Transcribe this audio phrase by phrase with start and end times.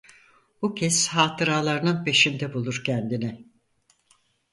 [0.61, 3.45] Bu kez hatıralarının peşinde bulur kendini.